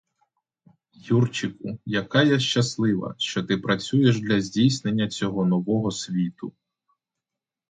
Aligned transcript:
Юрчику, 1.01 1.79
яка 1.85 2.23
я 2.23 2.39
щаслива, 2.39 3.15
що 3.17 3.43
ти 3.43 3.57
працюєш 3.57 4.19
для 4.19 4.41
здійснення 4.41 5.07
цього 5.07 5.45
нового 5.45 5.91
світу! 5.91 6.53